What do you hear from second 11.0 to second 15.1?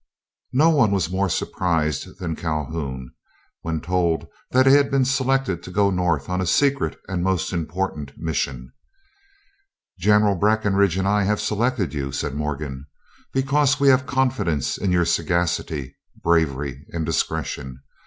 I have selected you," said Morgan, "because we have confidence in your